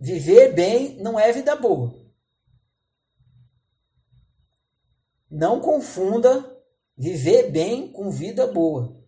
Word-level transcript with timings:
viver 0.00 0.54
bem 0.54 0.96
não 0.96 1.20
é 1.20 1.30
vida 1.32 1.54
boa. 1.54 1.94
Não 5.30 5.60
confunda 5.60 6.58
viver 6.96 7.50
bem 7.50 7.92
com 7.92 8.10
vida 8.10 8.46
boa. 8.46 8.98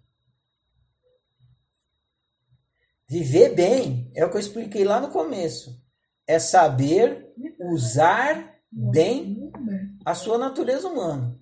Viver 3.09 3.55
bem 3.55 4.11
é 4.15 4.25
o 4.25 4.31
que 4.31 4.37
eu 4.37 4.41
expliquei 4.41 4.85
lá 4.85 5.01
no 5.01 5.11
começo. 5.11 5.83
É 6.26 6.38
saber 6.38 7.35
usar 7.59 8.61
bem 8.71 9.51
a 10.04 10.15
sua 10.15 10.38
natureza 10.38 10.88
humana. 10.88 11.38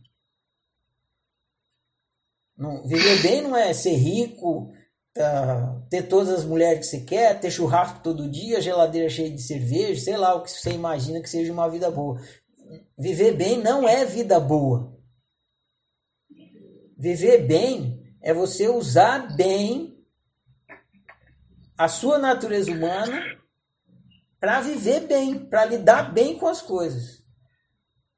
Não, 2.57 2.87
viver 2.87 3.23
bem 3.23 3.43
não 3.43 3.57
é 3.57 3.73
ser 3.73 3.95
rico, 3.95 4.73
uh, 5.19 5.83
ter 5.89 6.03
todas 6.03 6.31
as 6.31 6.45
mulheres 6.45 6.81
que 6.81 6.87
você 6.87 7.01
quer, 7.01 7.39
ter 7.41 7.51
churrasco 7.51 8.01
todo 8.03 8.31
dia, 8.31 8.61
geladeira 8.61 9.09
cheia 9.09 9.31
de 9.31 9.43
cerveja, 9.43 10.01
sei 10.01 10.17
lá 10.17 10.35
o 10.35 10.43
que 10.43 10.51
você 10.51 10.71
imagina 10.71 11.21
que 11.21 11.29
seja 11.29 11.53
uma 11.53 11.69
vida 11.69 11.91
boa. 11.91 12.21
Viver 12.99 13.33
bem 13.33 13.59
não 13.59 13.89
é 13.89 14.05
vida 14.05 14.39
boa. 14.39 14.97
Viver 16.97 17.47
bem 17.47 18.15
é 18.23 18.35
você 18.35 18.69
usar 18.69 19.35
bem 19.35 19.99
a 21.77 21.89
sua 21.89 22.19
natureza 22.19 22.71
humana 22.71 23.23
para 24.39 24.61
viver 24.61 25.01
bem, 25.07 25.39
para 25.39 25.65
lidar 25.65 26.13
bem 26.13 26.39
com 26.39 26.47
as 26.47 26.61
coisas. 26.61 27.23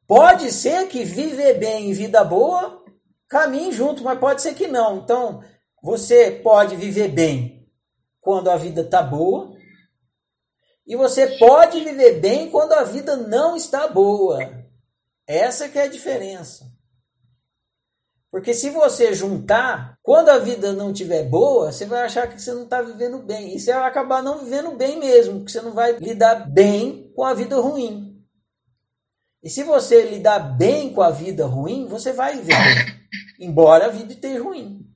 Pode 0.06 0.50
ser 0.50 0.88
que 0.88 1.04
viver 1.04 1.58
bem 1.58 1.90
e 1.90 1.94
vida 1.94 2.22
boa 2.24 2.82
caminhem 3.28 3.72
junto, 3.72 4.04
mas 4.04 4.18
pode 4.18 4.42
ser 4.42 4.54
que 4.54 4.68
não. 4.68 4.98
Então, 4.98 5.42
você 5.82 6.30
pode 6.30 6.76
viver 6.76 7.08
bem 7.08 7.68
quando 8.20 8.48
a 8.48 8.56
vida 8.56 8.82
está 8.82 9.02
boa 9.02 9.52
e 10.86 10.94
você 10.94 11.38
pode 11.38 11.80
viver 11.80 12.20
bem 12.20 12.50
quando 12.50 12.72
a 12.72 12.84
vida 12.84 13.16
não 13.16 13.56
está 13.56 13.88
boa. 13.88 14.38
Essa 15.26 15.68
que 15.68 15.78
é 15.78 15.82
a 15.82 15.88
diferença. 15.88 16.70
Porque 18.30 18.54
se 18.54 18.70
você 18.70 19.12
juntar, 19.12 19.98
quando 20.02 20.30
a 20.30 20.38
vida 20.38 20.72
não 20.72 20.92
estiver 20.92 21.24
boa, 21.24 21.70
você 21.70 21.84
vai 21.84 22.02
achar 22.02 22.26
que 22.28 22.40
você 22.40 22.52
não 22.52 22.62
está 22.62 22.80
vivendo 22.80 23.18
bem. 23.18 23.54
E 23.54 23.60
você 23.60 23.72
vai 23.72 23.88
acabar 23.88 24.22
não 24.22 24.44
vivendo 24.44 24.70
bem 24.72 24.98
mesmo, 24.98 25.40
porque 25.40 25.52
você 25.52 25.60
não 25.60 25.72
vai 25.72 25.98
lidar 25.98 26.50
bem 26.50 27.12
com 27.14 27.24
a 27.24 27.34
vida 27.34 27.56
ruim. 27.56 28.24
E 29.42 29.50
se 29.50 29.64
você 29.64 30.02
lidar 30.02 30.38
bem 30.38 30.94
com 30.94 31.02
a 31.02 31.10
vida 31.10 31.44
ruim, 31.44 31.86
você 31.86 32.12
vai 32.12 32.36
viver 32.36 32.54
bem, 32.54 33.48
embora 33.48 33.86
a 33.86 33.90
vida 33.90 34.12
esteja 34.12 34.42
ruim. 34.42 34.91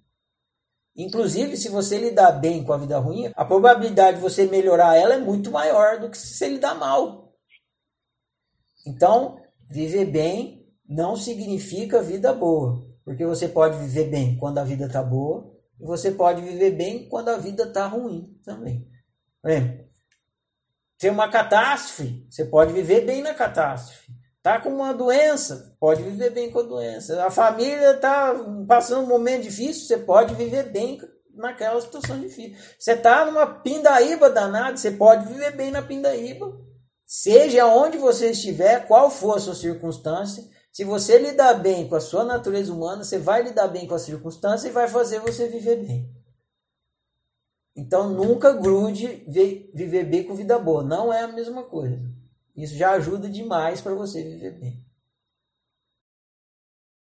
Inclusive, 0.97 1.57
se 1.57 1.69
você 1.69 1.99
lidar 1.99 2.33
bem 2.33 2.65
com 2.65 2.73
a 2.73 2.79
vida 2.79 2.99
ruim, 2.99 3.31
a 3.35 3.45
probabilidade 3.45 4.17
de 4.17 4.23
você 4.23 4.47
melhorar 4.47 4.97
ela 4.97 5.15
é 5.15 5.19
muito 5.19 5.51
maior 5.51 6.01
do 6.01 6.09
que 6.09 6.17
se 6.17 6.35
você 6.35 6.49
lidar 6.49 6.75
mal. 6.75 7.35
Então, 8.87 9.39
viver 9.69 10.07
bem 10.07 10.67
não 10.89 11.17
significa 11.17 12.03
vida 12.03 12.33
boa. 12.33 12.87
Porque 13.05 13.27
você 13.27 13.47
pode 13.47 13.79
viver 13.79 14.11
bem 14.11 14.39
quando 14.39 14.59
a 14.59 14.65
vida 14.65 14.87
está 14.87 15.03
boa 15.03 15.55
e 15.79 15.85
você 15.85 16.11
pode 16.11 16.41
viver 16.41 16.71
bem 16.73 17.09
quando 17.09 17.29
a 17.29 17.37
vida 17.37 17.65
está 17.65 17.87
ruim 17.87 18.35
também. 18.43 18.89
Por 19.43 19.51
exemplo, 19.51 19.87
tem 20.99 21.11
uma 21.11 21.31
catástrofe, 21.31 22.27
você 22.31 22.45
pode 22.47 22.73
viver 22.73 23.05
bem 23.05 23.23
na 23.23 23.35
catástrofe. 23.35 24.16
Tá 24.47 24.61
com 24.61 24.69
uma 24.69 24.95
doença, 24.95 25.75
pode 25.81 26.05
viver 26.05 26.31
bem 26.31 26.53
com 26.53 26.61
a 26.61 26.63
doença. 26.63 27.27
A 27.27 27.33
família 27.33 27.95
está 27.95 28.33
passando 28.69 29.03
um 29.03 29.09
momento 29.09 29.43
difícil, 29.43 29.89
você 29.89 29.99
pode 29.99 30.37
viver 30.37 30.71
bem 30.71 31.01
naquela 31.35 31.81
situação 31.81 32.21
difícil. 32.21 32.57
Você 32.79 32.93
está 32.93 33.25
numa 33.25 33.45
pindaíba 33.45 34.31
danada, 34.31 34.77
você 34.77 34.93
pode 34.93 35.27
viver 35.27 35.57
bem 35.57 35.73
na 35.73 35.83
pindaíba. 35.83 36.47
Seja 37.05 37.67
onde 37.67 37.99
você 37.99 38.31
estiver, 38.31 38.87
qual 38.87 39.11
for 39.11 39.37
a 39.37 39.41
sua 39.41 39.57
circunstância, 39.57 40.45
se 40.73 40.85
você 40.85 41.19
lidar 41.19 41.55
bem 41.55 41.89
com 41.89 41.97
a 41.97 42.01
sua 42.01 42.23
natureza 42.23 42.73
humana, 42.73 43.03
você 43.03 43.19
vai 43.19 43.43
lidar 43.43 43.67
bem 43.67 43.89
com 43.89 43.97
as 43.97 44.03
circunstâncias 44.03 44.71
e 44.71 44.71
vai 44.71 44.87
fazer 44.87 45.19
você 45.19 45.49
viver 45.49 45.85
bem. 45.85 46.09
Então 47.77 48.11
nunca 48.11 48.53
grude 48.53 49.25
viver 49.27 50.05
bem 50.05 50.23
com 50.23 50.37
vida 50.37 50.57
boa. 50.57 50.85
Não 50.85 51.13
é 51.13 51.23
a 51.23 51.33
mesma 51.33 51.65
coisa. 51.65 51.99
Isso 52.57 52.75
já 52.77 52.93
ajuda 52.93 53.29
demais 53.29 53.81
para 53.81 53.95
você 53.95 54.23
viver 54.23 54.59
bem. 54.59 54.83